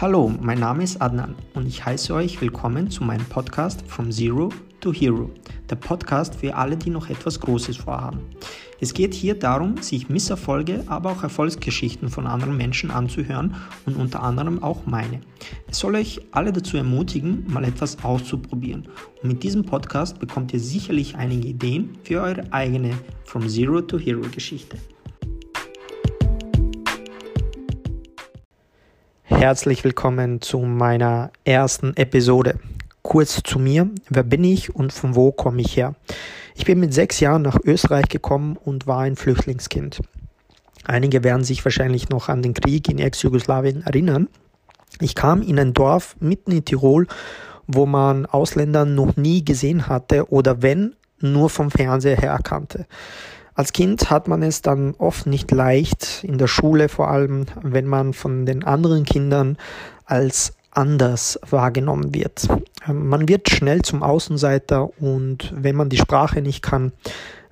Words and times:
Hallo, 0.00 0.32
mein 0.40 0.58
Name 0.58 0.82
ist 0.82 1.00
Adnan 1.00 1.36
und 1.54 1.66
ich 1.66 1.84
heiße 1.84 2.12
euch 2.14 2.40
willkommen 2.40 2.90
zu 2.90 3.04
meinem 3.04 3.24
Podcast 3.26 3.84
From 3.86 4.10
Zero 4.10 4.48
to 4.80 4.92
Hero, 4.92 5.30
der 5.70 5.76
Podcast 5.76 6.34
für 6.34 6.56
alle, 6.56 6.76
die 6.76 6.90
noch 6.90 7.08
etwas 7.08 7.38
Großes 7.38 7.76
vorhaben. 7.76 8.20
Es 8.80 8.94
geht 8.94 9.14
hier 9.14 9.38
darum, 9.38 9.76
sich 9.76 10.08
Misserfolge, 10.08 10.82
aber 10.88 11.12
auch 11.12 11.22
Erfolgsgeschichten 11.22 12.08
von 12.08 12.26
anderen 12.26 12.56
Menschen 12.56 12.90
anzuhören 12.90 13.54
und 13.86 13.96
unter 13.96 14.22
anderem 14.24 14.62
auch 14.62 14.86
meine. 14.86 15.20
Es 15.70 15.78
soll 15.78 15.94
euch 15.94 16.20
alle 16.32 16.52
dazu 16.52 16.76
ermutigen, 16.76 17.44
mal 17.46 17.62
etwas 17.62 18.02
auszuprobieren. 18.02 18.88
Und 19.22 19.28
mit 19.28 19.42
diesem 19.44 19.64
Podcast 19.64 20.18
bekommt 20.18 20.52
ihr 20.52 20.60
sicherlich 20.60 21.14
einige 21.14 21.46
Ideen 21.46 21.96
für 22.02 22.22
eure 22.22 22.52
eigene 22.52 22.92
From 23.24 23.48
Zero 23.48 23.82
to 23.82 23.98
Hero 23.98 24.22
Geschichte. 24.34 24.78
Herzlich 29.42 29.82
willkommen 29.82 30.40
zu 30.40 30.60
meiner 30.60 31.32
ersten 31.44 31.96
Episode. 31.96 32.60
Kurz 33.02 33.42
zu 33.42 33.58
mir, 33.58 33.90
wer 34.08 34.22
bin 34.22 34.44
ich 34.44 34.72
und 34.72 34.92
von 34.92 35.16
wo 35.16 35.32
komme 35.32 35.62
ich 35.62 35.76
her? 35.76 35.96
Ich 36.54 36.64
bin 36.64 36.78
mit 36.78 36.94
sechs 36.94 37.18
Jahren 37.18 37.42
nach 37.42 37.58
Österreich 37.64 38.08
gekommen 38.08 38.56
und 38.56 38.86
war 38.86 39.00
ein 39.00 39.16
Flüchtlingskind. 39.16 40.00
Einige 40.84 41.24
werden 41.24 41.42
sich 41.42 41.64
wahrscheinlich 41.64 42.08
noch 42.08 42.28
an 42.28 42.40
den 42.40 42.54
Krieg 42.54 42.88
in 42.88 43.00
Ex-Jugoslawien 43.00 43.82
erinnern. 43.84 44.28
Ich 45.00 45.16
kam 45.16 45.42
in 45.42 45.58
ein 45.58 45.74
Dorf 45.74 46.14
mitten 46.20 46.52
in 46.52 46.64
Tirol, 46.64 47.08
wo 47.66 47.84
man 47.84 48.26
Ausländer 48.26 48.84
noch 48.84 49.16
nie 49.16 49.44
gesehen 49.44 49.88
hatte 49.88 50.30
oder 50.30 50.62
wenn, 50.62 50.94
nur 51.18 51.50
vom 51.50 51.72
Fernseher 51.72 52.16
her 52.16 52.38
kannte. 52.44 52.86
Als 53.62 53.72
Kind 53.72 54.10
hat 54.10 54.26
man 54.26 54.42
es 54.42 54.60
dann 54.60 54.96
oft 54.98 55.28
nicht 55.28 55.52
leicht, 55.52 56.24
in 56.24 56.36
der 56.36 56.48
Schule 56.48 56.88
vor 56.88 57.12
allem, 57.12 57.46
wenn 57.62 57.86
man 57.86 58.12
von 58.12 58.44
den 58.44 58.64
anderen 58.64 59.04
Kindern 59.04 59.56
als 60.04 60.54
anders 60.72 61.38
wahrgenommen 61.48 62.12
wird. 62.12 62.48
Ähm, 62.88 63.06
man 63.06 63.28
wird 63.28 63.48
schnell 63.48 63.82
zum 63.82 64.02
Außenseiter 64.02 64.90
und 65.00 65.54
wenn 65.54 65.76
man 65.76 65.90
die 65.90 65.96
Sprache 65.96 66.42
nicht 66.42 66.60
kann, 66.60 66.90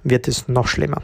wird 0.03 0.27
es 0.27 0.49
noch 0.49 0.67
schlimmer. 0.67 1.01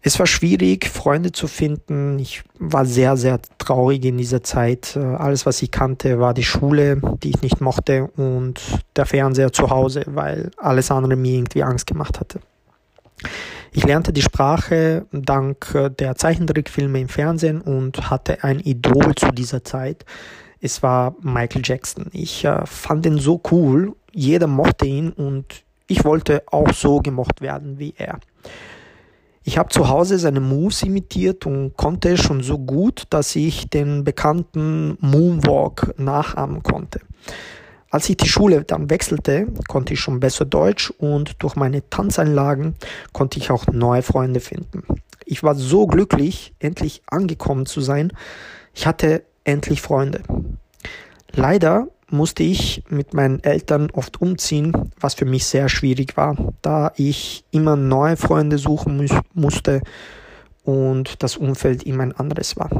Es 0.00 0.18
war 0.18 0.26
schwierig, 0.26 0.88
Freunde 0.88 1.32
zu 1.32 1.46
finden. 1.46 2.18
Ich 2.18 2.42
war 2.58 2.86
sehr, 2.86 3.18
sehr 3.18 3.38
traurig 3.58 4.02
in 4.06 4.16
dieser 4.16 4.42
Zeit. 4.42 4.96
Äh, 4.96 5.00
alles, 5.00 5.44
was 5.44 5.60
ich 5.60 5.70
kannte, 5.70 6.18
war 6.18 6.32
die 6.32 6.42
Schule, 6.42 7.02
die 7.22 7.32
ich 7.32 7.42
nicht 7.42 7.60
mochte 7.60 8.04
und 8.16 8.62
der 8.96 9.04
Fernseher 9.04 9.52
zu 9.52 9.68
Hause, 9.68 10.04
weil 10.06 10.52
alles 10.56 10.90
andere 10.90 11.16
mir 11.16 11.34
irgendwie 11.34 11.62
Angst 11.62 11.86
gemacht 11.86 12.18
hatte. 12.18 12.40
Ich 13.72 13.84
lernte 13.84 14.12
die 14.12 14.22
Sprache 14.22 15.06
dank 15.12 15.74
äh, 15.74 15.90
der 15.90 16.16
Zeichentrickfilme 16.16 17.00
im 17.00 17.08
Fernsehen 17.08 17.60
und 17.60 18.10
hatte 18.10 18.42
ein 18.42 18.58
Idol 18.58 19.14
zu 19.14 19.30
dieser 19.30 19.62
Zeit, 19.62 20.04
es 20.60 20.82
war 20.82 21.14
Michael 21.22 21.62
Jackson. 21.64 22.06
Ich 22.12 22.44
äh, 22.44 22.66
fand 22.66 23.06
ihn 23.06 23.18
so 23.18 23.40
cool, 23.50 23.94
jeder 24.12 24.46
mochte 24.46 24.86
ihn 24.86 25.10
und 25.10 25.64
ich 25.86 26.04
wollte 26.04 26.42
auch 26.50 26.72
so 26.72 26.98
gemocht 26.98 27.40
werden 27.40 27.78
wie 27.78 27.94
er. 27.96 28.18
Ich 29.42 29.56
habe 29.56 29.70
zu 29.70 29.88
Hause 29.88 30.18
seine 30.18 30.40
Moves 30.40 30.82
imitiert 30.82 31.46
und 31.46 31.76
konnte 31.76 32.16
schon 32.18 32.42
so 32.42 32.58
gut, 32.58 33.04
dass 33.10 33.34
ich 33.36 33.70
den 33.70 34.04
bekannten 34.04 34.98
Moonwalk 35.00 35.94
nachahmen 35.96 36.62
konnte. 36.62 37.00
Als 37.90 38.08
ich 38.08 38.16
die 38.16 38.28
Schule 38.28 38.62
dann 38.62 38.88
wechselte, 38.88 39.48
konnte 39.66 39.94
ich 39.94 40.00
schon 40.00 40.20
besser 40.20 40.44
Deutsch 40.44 40.90
und 40.90 41.42
durch 41.42 41.56
meine 41.56 41.88
Tanzeinlagen 41.90 42.76
konnte 43.12 43.40
ich 43.40 43.50
auch 43.50 43.66
neue 43.66 44.02
Freunde 44.02 44.38
finden. 44.38 44.84
Ich 45.24 45.42
war 45.42 45.56
so 45.56 45.88
glücklich, 45.88 46.54
endlich 46.60 47.02
angekommen 47.06 47.66
zu 47.66 47.80
sein. 47.80 48.12
Ich 48.74 48.86
hatte 48.86 49.24
endlich 49.42 49.82
Freunde. 49.82 50.22
Leider 51.32 51.88
musste 52.08 52.44
ich 52.44 52.84
mit 52.88 53.12
meinen 53.12 53.42
Eltern 53.42 53.90
oft 53.90 54.20
umziehen, 54.20 54.92
was 55.00 55.14
für 55.14 55.24
mich 55.24 55.44
sehr 55.44 55.68
schwierig 55.68 56.16
war, 56.16 56.36
da 56.62 56.92
ich 56.96 57.44
immer 57.50 57.74
neue 57.74 58.16
Freunde 58.16 58.58
suchen 58.58 58.96
mu 58.96 59.06
musste 59.34 59.82
und 60.64 61.22
das 61.22 61.36
Umfeld 61.36 61.82
immer 61.82 62.04
ein 62.04 62.16
anderes 62.16 62.56
war. 62.56 62.70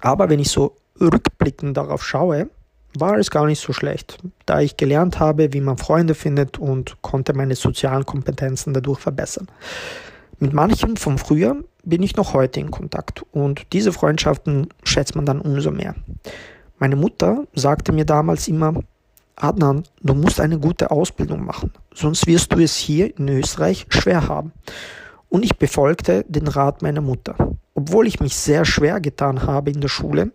Aber 0.00 0.28
wenn 0.28 0.40
ich 0.40 0.50
so 0.50 0.76
rückblickend 1.00 1.76
darauf 1.76 2.04
schaue, 2.04 2.50
war 2.96 3.18
es 3.18 3.30
gar 3.30 3.46
nicht 3.46 3.60
so 3.60 3.72
schlecht, 3.72 4.18
da 4.46 4.60
ich 4.60 4.76
gelernt 4.76 5.20
habe, 5.20 5.52
wie 5.52 5.60
man 5.60 5.78
Freunde 5.78 6.14
findet 6.14 6.58
und 6.58 7.00
konnte 7.02 7.34
meine 7.34 7.54
sozialen 7.54 8.06
Kompetenzen 8.06 8.72
dadurch 8.72 9.00
verbessern. 9.00 9.48
Mit 10.38 10.52
manchen 10.52 10.96
vom 10.96 11.18
Frühjahr 11.18 11.56
bin 11.84 12.02
ich 12.02 12.16
noch 12.16 12.34
heute 12.34 12.60
in 12.60 12.70
Kontakt 12.70 13.24
und 13.32 13.66
diese 13.72 13.92
Freundschaften 13.92 14.68
schätzt 14.84 15.16
man 15.16 15.26
dann 15.26 15.40
umso 15.40 15.70
mehr. 15.70 15.94
Meine 16.78 16.96
Mutter 16.96 17.44
sagte 17.54 17.92
mir 17.92 18.04
damals 18.04 18.46
immer, 18.46 18.74
Adnan, 19.36 19.84
du 20.00 20.14
musst 20.14 20.40
eine 20.40 20.58
gute 20.58 20.90
Ausbildung 20.90 21.44
machen, 21.44 21.72
sonst 21.94 22.26
wirst 22.26 22.52
du 22.52 22.58
es 22.58 22.76
hier 22.76 23.16
in 23.18 23.28
Österreich 23.28 23.86
schwer 23.88 24.28
haben. 24.28 24.52
Und 25.28 25.44
ich 25.44 25.58
befolgte 25.58 26.24
den 26.28 26.48
Rat 26.48 26.82
meiner 26.82 27.02
Mutter. 27.02 27.36
Obwohl 27.74 28.06
ich 28.06 28.20
mich 28.20 28.34
sehr 28.34 28.64
schwer 28.64 29.00
getan 29.00 29.42
habe 29.42 29.70
in 29.70 29.80
der 29.80 29.88
Schule, 29.88 30.32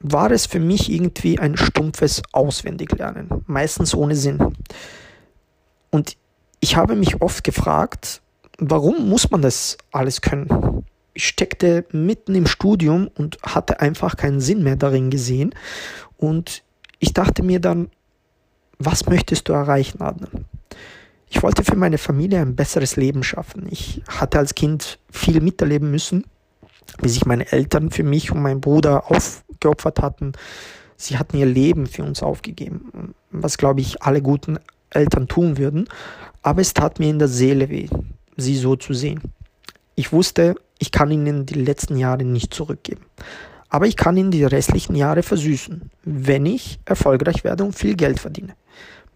war 0.00 0.30
es 0.30 0.46
für 0.46 0.60
mich 0.60 0.90
irgendwie 0.90 1.38
ein 1.38 1.56
stumpfes 1.56 2.22
Auswendiglernen, 2.32 3.28
meistens 3.46 3.94
ohne 3.94 4.16
Sinn. 4.16 4.38
Und 5.90 6.16
ich 6.60 6.76
habe 6.76 6.96
mich 6.96 7.20
oft 7.20 7.44
gefragt, 7.44 8.22
warum 8.58 9.08
muss 9.08 9.30
man 9.30 9.42
das 9.42 9.76
alles 9.92 10.20
können? 10.20 10.84
Ich 11.12 11.26
steckte 11.26 11.84
mitten 11.92 12.34
im 12.34 12.46
Studium 12.46 13.08
und 13.16 13.38
hatte 13.42 13.80
einfach 13.80 14.16
keinen 14.16 14.40
Sinn 14.40 14.62
mehr 14.62 14.76
darin 14.76 15.10
gesehen. 15.10 15.54
Und 16.16 16.62
ich 16.98 17.12
dachte 17.12 17.42
mir 17.42 17.60
dann, 17.60 17.90
was 18.78 19.06
möchtest 19.06 19.48
du 19.48 19.52
erreichen, 19.52 20.00
Adnan? 20.00 20.46
Ich 21.28 21.42
wollte 21.42 21.62
für 21.62 21.76
meine 21.76 21.98
Familie 21.98 22.40
ein 22.40 22.56
besseres 22.56 22.96
Leben 22.96 23.22
schaffen. 23.22 23.68
Ich 23.70 24.02
hatte 24.08 24.38
als 24.38 24.54
Kind 24.54 24.98
viel 25.10 25.40
miterleben 25.40 25.90
müssen, 25.90 26.24
wie 27.00 27.08
sich 27.08 27.26
meine 27.26 27.50
Eltern 27.52 27.90
für 27.90 28.02
mich 28.02 28.32
und 28.32 28.40
meinen 28.40 28.60
Bruder 28.60 29.10
aufgeopfert 29.60 30.00
hatten. 30.00 30.32
Sie 30.96 31.18
hatten 31.18 31.36
ihr 31.36 31.46
Leben 31.46 31.86
für 31.86 32.02
uns 32.02 32.22
aufgegeben, 32.22 33.14
was, 33.30 33.58
glaube 33.58 33.80
ich, 33.80 34.02
alle 34.02 34.22
guten 34.22 34.58
Eltern 34.90 35.28
tun 35.28 35.58
würden. 35.58 35.88
Aber 36.42 36.60
es 36.60 36.74
tat 36.74 36.98
mir 36.98 37.10
in 37.10 37.18
der 37.18 37.28
Seele 37.28 37.68
weh 37.68 37.88
sie 38.36 38.56
so 38.56 38.74
zu 38.74 38.94
sehen. 38.94 39.20
Ich 39.96 40.12
wusste, 40.12 40.54
ich 40.78 40.92
kann 40.92 41.10
ihnen 41.10 41.44
die 41.44 41.62
letzten 41.62 41.98
Jahre 41.98 42.24
nicht 42.24 42.54
zurückgeben. 42.54 43.02
Aber 43.68 43.86
ich 43.86 43.96
kann 43.96 44.16
ihnen 44.16 44.30
die 44.30 44.44
restlichen 44.44 44.94
Jahre 44.96 45.22
versüßen, 45.22 45.90
wenn 46.04 46.46
ich 46.46 46.80
erfolgreich 46.86 47.44
werde 47.44 47.64
und 47.64 47.74
viel 47.74 47.96
Geld 47.96 48.18
verdiene. 48.18 48.54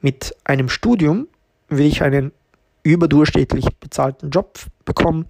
Mit 0.02 0.36
einem 0.44 0.68
Studium 0.68 1.26
will 1.68 1.86
ich 1.86 2.02
einen 2.02 2.32
überdurchschnittlich 2.82 3.64
bezahlten 3.80 4.28
Job 4.28 4.58
bekommen, 4.84 5.24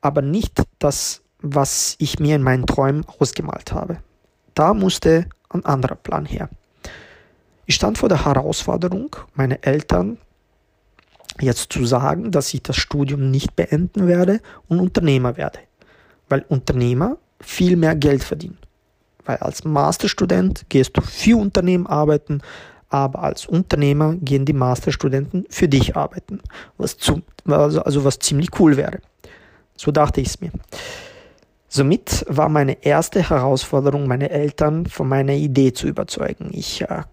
aber 0.00 0.22
nicht 0.22 0.62
das, 0.78 1.22
was 1.40 1.96
ich 1.98 2.20
mir 2.20 2.36
in 2.36 2.42
meinen 2.42 2.66
Träumen 2.66 3.04
ausgemalt 3.18 3.72
habe. 3.72 3.98
Da 4.54 4.74
musste 4.74 5.26
ein 5.48 5.64
anderer 5.64 5.96
Plan 5.96 6.26
her. 6.26 6.48
Ich 7.66 7.76
stand 7.76 7.98
vor 7.98 8.08
der 8.08 8.24
Herausforderung, 8.24 9.16
meine 9.34 9.62
Eltern 9.62 10.18
jetzt 11.40 11.72
zu 11.72 11.86
sagen, 11.86 12.30
dass 12.30 12.52
ich 12.52 12.62
das 12.62 12.76
Studium 12.76 13.30
nicht 13.30 13.56
beenden 13.56 14.06
werde 14.06 14.40
und 14.68 14.80
Unternehmer 14.80 15.36
werde. 15.36 15.60
Weil 16.28 16.44
Unternehmer 16.48 17.16
viel 17.40 17.76
mehr 17.76 17.94
Geld 17.94 18.24
verdienen. 18.24 18.58
Weil 19.24 19.38
als 19.38 19.64
Masterstudent 19.64 20.66
gehst 20.68 20.96
du 20.96 21.00
für 21.00 21.38
Unternehmen 21.38 21.86
arbeiten, 21.86 22.42
aber 22.88 23.22
als 23.22 23.46
Unternehmer 23.46 24.16
gehen 24.16 24.44
die 24.44 24.52
Masterstudenten 24.52 25.46
für 25.48 25.68
dich 25.68 25.96
arbeiten. 25.96 26.40
Was 26.76 26.98
zu, 26.98 27.22
also, 27.46 27.82
also 27.82 28.04
was 28.04 28.18
ziemlich 28.18 28.48
cool 28.58 28.76
wäre. 28.76 29.00
So 29.76 29.90
dachte 29.90 30.20
ich 30.20 30.28
es 30.28 30.40
mir. 30.40 30.50
Somit 31.74 32.26
war 32.28 32.50
meine 32.50 32.84
erste 32.84 33.30
Herausforderung, 33.30 34.06
meine 34.06 34.28
Eltern 34.28 34.84
von 34.84 35.08
meiner 35.08 35.32
Idee 35.32 35.72
zu 35.72 35.86
überzeugen. 35.86 36.50
Ich, 36.52 36.82
äh, 36.82 37.04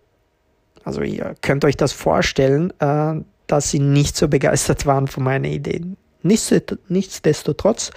also 0.83 1.01
ihr 1.01 1.33
könnt 1.41 1.63
euch 1.63 1.77
das 1.77 1.93
vorstellen, 1.93 2.73
äh, 2.81 3.21
dass 3.47 3.71
sie 3.71 3.79
nicht 3.79 4.17
so 4.17 4.27
begeistert 4.27 4.85
waren 4.85 5.07
von 5.07 5.23
meinen 5.23 5.45
Ideen. 5.45 5.95
Nichtsdestotrotz 6.23 7.91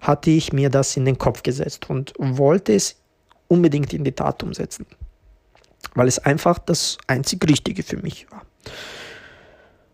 hatte 0.00 0.30
ich 0.30 0.54
mir 0.54 0.70
das 0.70 0.96
in 0.96 1.04
den 1.04 1.18
Kopf 1.18 1.42
gesetzt 1.42 1.90
und 1.90 2.14
wollte 2.16 2.72
es 2.72 2.96
unbedingt 3.48 3.92
in 3.92 4.02
die 4.02 4.12
Tat 4.12 4.42
umsetzen, 4.42 4.86
weil 5.94 6.08
es 6.08 6.18
einfach 6.18 6.58
das 6.58 6.96
einzig 7.08 7.46
Richtige 7.46 7.82
für 7.82 7.98
mich 7.98 8.26
war. 8.30 8.40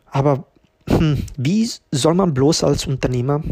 Aber 0.07 0.45
hm, 0.89 1.25
wie 1.37 1.69
soll 1.91 2.15
man 2.15 2.33
bloß 2.33 2.63
als 2.63 2.87
Unternehmer 2.87 3.43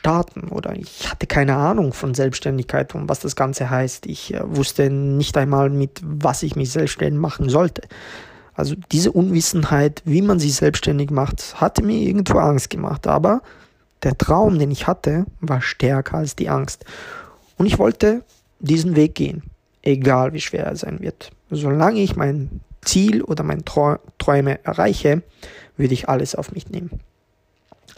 starten? 0.00 0.48
Oder 0.48 0.74
ich 0.76 1.10
hatte 1.10 1.26
keine 1.26 1.56
Ahnung 1.56 1.92
von 1.92 2.14
Selbstständigkeit 2.14 2.94
und 2.94 3.08
was 3.08 3.20
das 3.20 3.36
Ganze 3.36 3.68
heißt. 3.68 4.06
Ich 4.06 4.34
äh, 4.34 4.40
wusste 4.44 4.90
nicht 4.90 5.36
einmal, 5.36 5.68
mit 5.70 6.00
was 6.02 6.42
ich 6.42 6.56
mich 6.56 6.72
selbstständig 6.72 7.20
machen 7.20 7.48
sollte. 7.48 7.82
Also 8.54 8.74
diese 8.92 9.12
Unwissenheit, 9.12 10.02
wie 10.04 10.22
man 10.22 10.38
sich 10.38 10.54
selbstständig 10.54 11.10
macht, 11.10 11.60
hatte 11.60 11.82
mir 11.82 11.98
irgendwo 11.98 12.38
Angst 12.38 12.70
gemacht. 12.70 13.06
Aber 13.06 13.42
der 14.02 14.16
Traum, 14.16 14.58
den 14.58 14.70
ich 14.70 14.86
hatte, 14.86 15.26
war 15.40 15.60
stärker 15.60 16.18
als 16.18 16.34
die 16.34 16.48
Angst. 16.48 16.84
Und 17.58 17.66
ich 17.66 17.78
wollte 17.78 18.22
diesen 18.58 18.96
Weg 18.96 19.14
gehen. 19.14 19.42
egal 19.82 20.34
wie 20.34 20.40
schwer 20.40 20.66
er 20.66 20.76
sein 20.76 21.00
wird. 21.00 21.30
Solange 21.50 22.00
ich 22.00 22.14
mein 22.16 22.60
Ziel 22.82 23.22
oder 23.22 23.44
meine 23.44 23.64
Träume 23.64 24.62
erreiche, 24.64 25.22
würde 25.76 25.94
ich 25.94 26.08
alles 26.08 26.34
auf 26.34 26.52
mich 26.52 26.68
nehmen. 26.68 27.00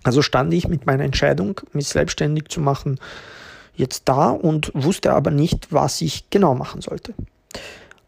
Also 0.02 0.22
stand 0.22 0.52
ich 0.52 0.68
mit 0.68 0.86
meiner 0.86 1.04
Entscheidung, 1.04 1.60
mich 1.72 1.88
selbstständig 1.88 2.48
zu 2.48 2.60
machen, 2.60 2.98
jetzt 3.74 4.02
da 4.06 4.30
und 4.30 4.72
wusste 4.74 5.12
aber 5.12 5.30
nicht, 5.30 5.72
was 5.72 6.00
ich 6.00 6.28
genau 6.30 6.54
machen 6.54 6.82
sollte. 6.82 7.14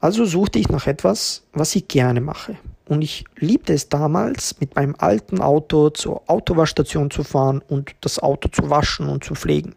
Also 0.01 0.25
suchte 0.25 0.59
ich 0.59 0.69
nach 0.69 0.87
etwas, 0.87 1.43
was 1.53 1.75
ich 1.75 1.89
gerne 1.89 2.21
mache. 2.21 2.57
Und 2.87 3.01
ich 3.01 3.25
liebte 3.39 3.73
es 3.73 3.89
damals, 3.89 4.61
mit 4.61 4.75
meinem 4.77 4.95
alten 4.99 5.41
Auto 5.41 5.89
zur 5.91 6.23
Autowaschstation 6.29 7.11
zu 7.11 7.25
fahren 7.25 7.63
und 7.67 7.93
das 8.03 8.19
Auto 8.19 8.49
zu 8.49 8.69
waschen 8.69 9.09
und 9.09 9.25
zu 9.25 9.35
pflegen. 9.35 9.75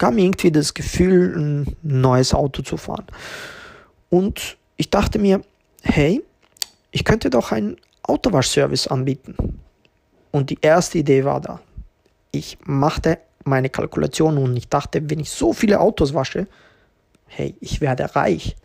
Mir 0.00 0.24
irgendwie 0.24 0.52
das 0.52 0.72
Gefühl, 0.74 1.36
ein 1.36 1.76
neues 1.82 2.32
Auto 2.32 2.62
zu 2.62 2.76
fahren. 2.76 3.04
Und 4.08 4.56
ich 4.76 4.88
dachte 4.90 5.18
mir, 5.18 5.42
hey, 5.82 6.22
ich 6.92 7.04
könnte 7.04 7.28
doch 7.28 7.52
einen 7.52 7.76
Autowaschservice 8.04 8.86
anbieten. 8.86 9.60
Und 10.30 10.50
die 10.50 10.58
erste 10.60 10.98
Idee 10.98 11.24
war 11.24 11.40
da. 11.40 11.60
Ich 12.30 12.58
machte 12.64 13.18
meine 13.44 13.70
Kalkulation 13.70 14.38
und 14.38 14.56
ich 14.56 14.68
dachte, 14.68 15.08
wenn 15.08 15.20
ich 15.20 15.30
so 15.30 15.52
viele 15.52 15.80
Autos 15.80 16.14
wasche, 16.14 16.46
hey, 17.26 17.54
ich 17.60 17.80
werde 17.80 18.14
reich. 18.14 18.56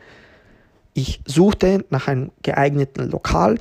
Ich 0.94 1.22
suchte 1.26 1.86
nach 1.90 2.08
einem 2.08 2.32
geeigneten 2.44 3.10
Lokal. 3.10 3.58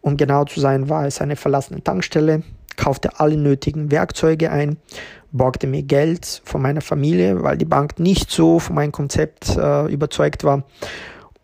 Um 0.00 0.16
genau 0.16 0.44
zu 0.44 0.60
sein, 0.60 0.88
war 0.88 1.06
es 1.06 1.20
eine 1.20 1.36
verlassene 1.36 1.82
Tankstelle, 1.82 2.42
kaufte 2.76 3.20
alle 3.20 3.36
nötigen 3.36 3.90
Werkzeuge 3.90 4.50
ein, 4.50 4.76
borgte 5.32 5.66
mir 5.66 5.82
Geld 5.82 6.42
von 6.44 6.62
meiner 6.62 6.80
Familie, 6.80 7.42
weil 7.42 7.56
die 7.56 7.64
Bank 7.64 7.98
nicht 7.98 8.30
so 8.30 8.58
von 8.58 8.74
meinem 8.74 8.92
Konzept 8.92 9.56
äh, 9.56 9.86
überzeugt 9.92 10.44
war 10.44 10.64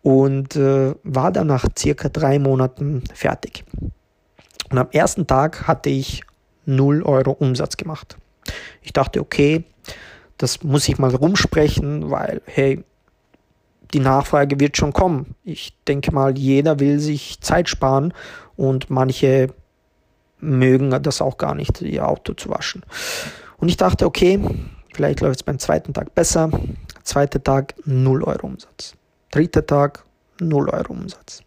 und 0.01 0.55
äh, 0.55 0.93
war 1.03 1.31
dann 1.31 1.47
nach 1.47 1.65
circa 1.77 2.09
drei 2.09 2.39
Monaten 2.39 3.03
fertig. 3.13 3.63
Und 4.71 4.77
am 4.77 4.87
ersten 4.91 5.27
Tag 5.27 5.67
hatte 5.67 5.89
ich 5.89 6.23
0 6.65 7.03
Euro 7.03 7.31
Umsatz 7.31 7.77
gemacht. 7.77 8.17
Ich 8.81 8.93
dachte, 8.93 9.19
okay, 9.19 9.65
das 10.37 10.63
muss 10.63 10.87
ich 10.87 10.97
mal 10.97 11.13
rumsprechen, 11.13 12.09
weil, 12.09 12.41
hey, 12.45 12.83
die 13.93 13.99
Nachfrage 13.99 14.59
wird 14.59 14.77
schon 14.77 14.93
kommen. 14.93 15.35
Ich 15.43 15.77
denke 15.87 16.11
mal, 16.13 16.37
jeder 16.37 16.79
will 16.79 16.99
sich 16.99 17.41
Zeit 17.41 17.67
sparen 17.67 18.13
und 18.55 18.89
manche 18.89 19.49
mögen 20.39 20.89
das 21.03 21.21
auch 21.21 21.37
gar 21.37 21.53
nicht, 21.53 21.81
ihr 21.81 22.07
Auto 22.07 22.33
zu 22.33 22.49
waschen. 22.49 22.83
Und 23.57 23.67
ich 23.67 23.77
dachte, 23.77 24.05
okay, 24.05 24.39
vielleicht 24.93 25.19
läuft 25.19 25.41
es 25.41 25.43
beim 25.43 25.59
zweiten 25.59 25.93
Tag 25.93 26.15
besser. 26.15 26.49
Zweiter 27.03 27.43
Tag 27.43 27.75
0 27.85 28.23
Euro 28.23 28.47
Umsatz. 28.47 28.95
Dritter 29.31 29.65
Tag 29.65 30.05
0 30.39 30.69
Euro 30.69 30.93
Umsatz. 30.93 31.43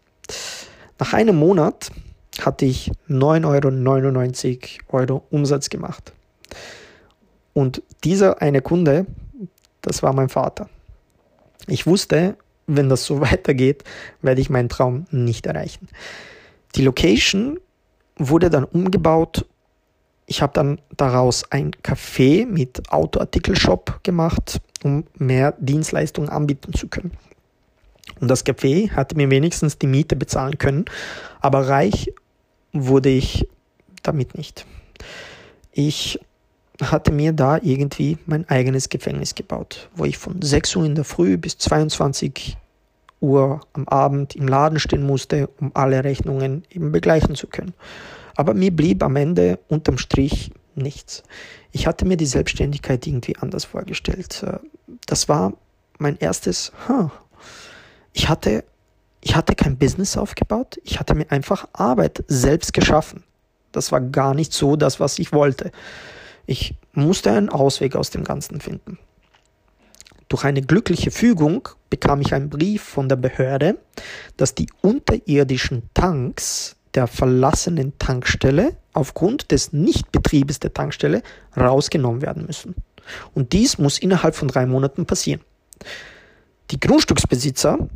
Nach 0.98 1.12
einem 1.12 1.36
Monat 1.36 1.90
hatte 2.40 2.64
ich 2.64 2.90
9,99 3.08 4.80
Euro, 4.88 5.24
Umsatz 5.30 5.70
gemacht. 5.70 6.12
Und 7.52 7.82
dieser 8.02 8.42
eine 8.42 8.60
Kunde, 8.60 9.06
das 9.82 10.02
war 10.02 10.12
mein 10.12 10.28
Vater. 10.28 10.68
Ich 11.66 11.86
wusste, 11.86 12.36
wenn 12.66 12.88
das 12.88 13.04
so 13.04 13.20
weitergeht, 13.20 13.84
werde 14.22 14.40
ich 14.40 14.50
meinen 14.50 14.68
Traum 14.68 15.06
nicht 15.10 15.46
erreichen. 15.46 15.88
Die 16.74 16.82
Location 16.82 17.58
wurde 18.16 18.50
dann 18.50 18.64
umgebaut. 18.64 19.46
Ich 20.26 20.42
habe 20.42 20.52
dann 20.52 20.80
daraus 20.96 21.50
ein 21.50 21.72
Café 21.82 22.46
mit 22.46 22.90
Autoartikelshop 22.90 24.02
gemacht, 24.02 24.60
um 24.82 25.04
mehr 25.16 25.54
Dienstleistungen 25.58 26.30
anbieten 26.30 26.72
zu 26.72 26.88
können. 26.88 27.12
Und 28.20 28.28
das 28.28 28.44
Café 28.44 28.90
hatte 28.92 29.16
mir 29.16 29.30
wenigstens 29.30 29.78
die 29.78 29.86
Miete 29.86 30.16
bezahlen 30.16 30.58
können, 30.58 30.84
aber 31.40 31.68
reich 31.68 32.12
wurde 32.74 33.08
ich 33.08 33.48
damit 34.02 34.36
nicht. 34.36 34.66
Ich 35.72 36.20
hatte 36.82 37.12
mir 37.12 37.32
da 37.32 37.58
irgendwie 37.62 38.18
mein 38.26 38.48
eigenes 38.48 38.88
Gefängnis 38.88 39.34
gebaut, 39.34 39.88
wo 39.94 40.04
ich 40.04 40.18
von 40.18 40.42
6 40.42 40.76
Uhr 40.76 40.84
in 40.84 40.94
der 40.94 41.04
Früh 41.04 41.38
bis 41.38 41.56
22 41.58 42.56
Uhr 43.20 43.60
am 43.72 43.88
Abend 43.88 44.36
im 44.36 44.48
Laden 44.48 44.78
stehen 44.78 45.04
musste, 45.04 45.48
um 45.60 45.70
alle 45.74 46.04
Rechnungen 46.04 46.64
eben 46.70 46.92
begleichen 46.92 47.36
zu 47.36 47.46
können. 47.46 47.74
Aber 48.36 48.54
mir 48.54 48.74
blieb 48.74 49.02
am 49.02 49.16
Ende 49.16 49.60
unterm 49.68 49.98
Strich 49.98 50.50
nichts. 50.74 51.22
Ich 51.70 51.86
hatte 51.86 52.04
mir 52.04 52.16
die 52.16 52.26
Selbstständigkeit 52.26 53.06
irgendwie 53.06 53.36
anders 53.36 53.64
vorgestellt. 53.64 54.44
Das 55.06 55.28
war 55.28 55.54
mein 55.98 56.18
erstes, 56.18 56.72
huh. 56.88 57.10
ich 58.12 58.28
hatte, 58.28 58.64
ich 59.24 59.34
hatte 59.34 59.54
kein 59.54 59.78
Business 59.78 60.18
aufgebaut, 60.18 60.78
ich 60.84 61.00
hatte 61.00 61.14
mir 61.14 61.30
einfach 61.30 61.66
Arbeit 61.72 62.22
selbst 62.28 62.74
geschaffen. 62.74 63.24
Das 63.72 63.90
war 63.90 64.02
gar 64.02 64.34
nicht 64.34 64.52
so 64.52 64.76
das, 64.76 65.00
was 65.00 65.18
ich 65.18 65.32
wollte. 65.32 65.72
Ich 66.44 66.74
musste 66.92 67.32
einen 67.32 67.48
Ausweg 67.48 67.96
aus 67.96 68.10
dem 68.10 68.22
Ganzen 68.22 68.60
finden. 68.60 68.98
Durch 70.28 70.44
eine 70.44 70.60
glückliche 70.60 71.10
Fügung 71.10 71.70
bekam 71.88 72.20
ich 72.20 72.34
einen 72.34 72.50
Brief 72.50 72.82
von 72.82 73.08
der 73.08 73.16
Behörde, 73.16 73.78
dass 74.36 74.54
die 74.54 74.68
unterirdischen 74.82 75.88
Tanks 75.94 76.76
der 76.92 77.06
verlassenen 77.06 77.98
Tankstelle 77.98 78.76
aufgrund 78.92 79.50
des 79.52 79.72
Nichtbetriebes 79.72 80.60
der 80.60 80.74
Tankstelle 80.74 81.22
rausgenommen 81.56 82.20
werden 82.20 82.44
müssen. 82.46 82.74
Und 83.32 83.54
dies 83.54 83.78
muss 83.78 83.98
innerhalb 83.98 84.34
von 84.34 84.48
drei 84.48 84.66
Monaten 84.66 85.06
passieren. 85.06 85.40
Die 86.70 86.80
Grundstücksbesitzer 86.80 87.88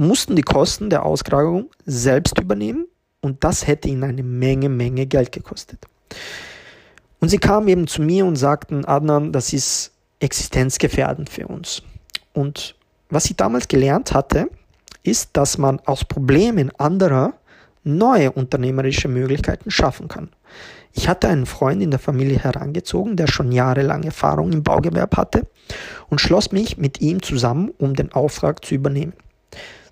mussten 0.00 0.34
die 0.34 0.42
Kosten 0.42 0.90
der 0.90 1.04
Ausgrabung 1.04 1.68
selbst 1.84 2.38
übernehmen 2.40 2.86
und 3.20 3.44
das 3.44 3.66
hätte 3.66 3.88
ihnen 3.88 4.02
eine 4.02 4.22
Menge, 4.22 4.68
Menge 4.68 5.06
Geld 5.06 5.30
gekostet. 5.30 5.78
Und 7.20 7.28
sie 7.28 7.38
kamen 7.38 7.68
eben 7.68 7.86
zu 7.86 8.00
mir 8.00 8.24
und 8.24 8.36
sagten, 8.36 8.86
Adnan, 8.86 9.30
das 9.30 9.52
ist 9.52 9.92
existenzgefährdend 10.20 11.28
für 11.28 11.46
uns. 11.46 11.82
Und 12.32 12.74
was 13.10 13.26
ich 13.26 13.36
damals 13.36 13.68
gelernt 13.68 14.14
hatte, 14.14 14.48
ist, 15.02 15.30
dass 15.34 15.58
man 15.58 15.80
aus 15.80 16.04
Problemen 16.04 16.70
anderer 16.78 17.34
neue 17.84 18.32
unternehmerische 18.32 19.08
Möglichkeiten 19.08 19.70
schaffen 19.70 20.08
kann. 20.08 20.30
Ich 20.92 21.08
hatte 21.08 21.28
einen 21.28 21.46
Freund 21.46 21.82
in 21.82 21.90
der 21.90 22.00
Familie 22.00 22.38
herangezogen, 22.38 23.16
der 23.16 23.26
schon 23.26 23.52
jahrelang 23.52 24.02
Erfahrung 24.02 24.52
im 24.52 24.62
Baugewerb 24.62 25.16
hatte 25.16 25.46
und 26.08 26.20
schloss 26.20 26.52
mich 26.52 26.78
mit 26.78 27.00
ihm 27.00 27.22
zusammen, 27.22 27.70
um 27.78 27.94
den 27.94 28.12
Auftrag 28.12 28.64
zu 28.64 28.74
übernehmen. 28.74 29.12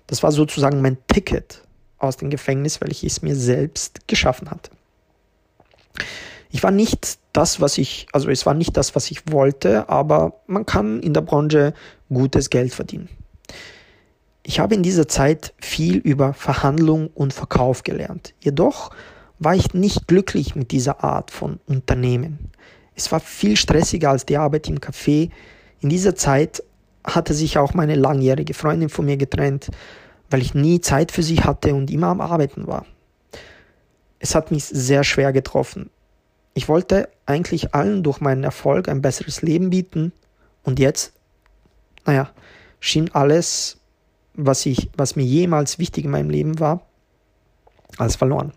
Das 0.09 0.23
war 0.23 0.31
sozusagen 0.31 0.81
mein 0.81 0.97
Ticket 1.05 1.61
aus 1.99 2.17
dem 2.17 2.31
Gefängnis, 2.31 2.81
weil 2.81 2.91
ich 2.91 3.03
es 3.03 3.21
mir 3.21 3.35
selbst 3.35 4.07
geschaffen 4.07 4.49
hatte. 4.49 4.71
Ich 6.49 6.63
war 6.63 6.71
nicht 6.71 7.19
das, 7.31 7.61
was 7.61 7.77
ich, 7.77 8.07
also 8.11 8.29
es 8.29 8.47
war 8.47 8.55
nicht 8.55 8.75
das, 8.75 8.95
was 8.95 9.11
ich 9.11 9.31
wollte, 9.31 9.87
aber 9.87 10.41
man 10.47 10.65
kann 10.65 10.99
in 11.01 11.13
der 11.13 11.21
Branche 11.21 11.75
gutes 12.11 12.49
Geld 12.49 12.73
verdienen. 12.73 13.07
Ich 14.41 14.59
habe 14.59 14.73
in 14.73 14.81
dieser 14.81 15.07
Zeit 15.07 15.53
viel 15.61 15.97
über 15.97 16.33
Verhandlung 16.33 17.11
und 17.13 17.31
Verkauf 17.31 17.83
gelernt. 17.83 18.33
Jedoch 18.39 18.89
war 19.37 19.53
ich 19.53 19.75
nicht 19.75 20.07
glücklich 20.07 20.55
mit 20.55 20.71
dieser 20.71 21.03
Art 21.03 21.29
von 21.29 21.59
Unternehmen. 21.67 22.49
Es 22.95 23.11
war 23.11 23.19
viel 23.19 23.57
stressiger 23.57 24.09
als 24.09 24.25
die 24.25 24.37
Arbeit 24.37 24.67
im 24.67 24.79
Café. 24.79 25.29
In 25.81 25.89
dieser 25.89 26.15
Zeit 26.15 26.63
hatte 27.15 27.33
sich 27.33 27.57
auch 27.57 27.73
meine 27.73 27.95
langjährige 27.95 28.53
Freundin 28.53 28.89
von 28.89 29.05
mir 29.05 29.17
getrennt, 29.17 29.69
weil 30.29 30.41
ich 30.41 30.53
nie 30.53 30.81
Zeit 30.81 31.11
für 31.11 31.23
sie 31.23 31.41
hatte 31.41 31.73
und 31.73 31.89
immer 31.91 32.07
am 32.07 32.21
Arbeiten 32.21 32.67
war. 32.67 32.85
Es 34.19 34.35
hat 34.35 34.51
mich 34.51 34.65
sehr 34.65 35.03
schwer 35.03 35.31
getroffen. 35.33 35.89
Ich 36.53 36.67
wollte 36.67 37.09
eigentlich 37.25 37.73
allen 37.73 38.03
durch 38.03 38.19
meinen 38.19 38.43
Erfolg 38.43 38.89
ein 38.89 39.01
besseres 39.01 39.41
Leben 39.41 39.69
bieten 39.69 40.11
und 40.63 40.79
jetzt, 40.79 41.13
naja, 42.05 42.29
schien 42.79 43.09
alles, 43.13 43.77
was, 44.33 44.65
ich, 44.65 44.89
was 44.95 45.15
mir 45.15 45.23
jemals 45.23 45.79
wichtig 45.79 46.05
in 46.05 46.11
meinem 46.11 46.29
Leben 46.29 46.59
war, 46.59 46.81
als 47.97 48.15
verloren. 48.15 48.53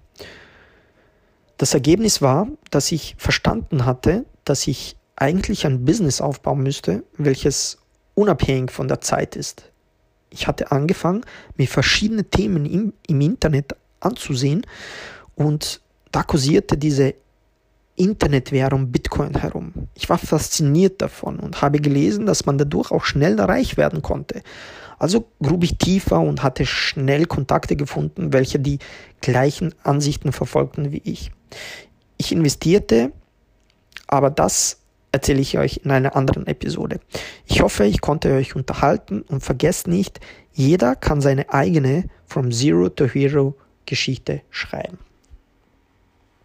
Das 1.59 1.75
Ergebnis 1.75 2.23
war, 2.23 2.49
dass 2.71 2.91
ich 2.91 3.15
verstanden 3.19 3.85
hatte, 3.85 4.25
dass 4.45 4.67
ich 4.67 4.97
eigentlich 5.17 5.65
ein 5.67 5.85
Business 5.85 6.21
aufbauen 6.21 6.63
müsste, 6.63 7.05
welches 7.17 7.79
unabhängig 8.15 8.71
von 8.71 8.89
der 8.89 9.01
Zeit 9.01 9.37
ist. 9.37 9.71
Ich 10.31 10.47
hatte 10.47 10.73
angefangen, 10.73 11.25
mir 11.57 11.69
verschiedene 11.69 12.25
Themen 12.25 12.67
im, 12.67 12.93
im 13.07 13.21
Internet 13.21 13.77
anzusehen 14.01 14.67
und 15.35 15.81
da 16.11 16.23
kursierte 16.23 16.77
diese 16.77 17.15
Internetwährung 17.97 18.91
Bitcoin 18.91 19.35
herum. 19.39 19.73
Ich 19.95 20.09
war 20.09 20.19
fasziniert 20.19 21.03
davon 21.03 21.39
und 21.39 21.61
habe 21.61 21.79
gelesen, 21.79 22.27
dass 22.27 22.47
man 22.47 22.59
dadurch 22.59 22.91
auch 22.91 23.05
schnell 23.05 23.39
reich 23.39 23.77
werden 23.77 24.03
konnte. 24.03 24.43
Also 24.99 25.27
grub 25.43 25.65
ich 25.65 25.79
tiefer 25.79 26.21
und 26.21 26.43
hatte 26.43 26.65
schnell 26.65 27.27
Kontakte 27.27 27.77
gefunden, 27.77 28.33
welche 28.33 28.59
die 28.59 28.79
gleichen 29.21 29.75
Ansichten 29.83 30.33
verfolgten 30.33 30.93
wie 30.93 31.03
ich. 31.05 31.33
Ich 32.17 32.33
investierte, 32.33 33.13
aber 34.07 34.31
das 34.31 34.79
erzähle 35.13 35.41
ich 35.41 35.59
euch 35.59 35.83
in 35.85 35.91
einer 35.91 36.17
anderen 36.17 36.47
Episode. 36.47 36.99
Ich 37.47 37.61
hoffe, 37.61 37.85
ich 37.85 38.01
konnte 38.01 38.33
euch 38.33 38.57
unterhalten 38.57 39.23
und 39.23 39.43
vergesst 39.43 39.87
nicht, 39.87 40.21
jeder 40.53 40.97
kann 40.97 41.21
seine 41.21 41.53
eigene 41.53 42.05
From 42.27 42.51
Zero 42.51 42.89
to 42.89 43.07
Hero 43.07 43.57
Geschichte 43.87 44.43
schreiben. 44.51 44.99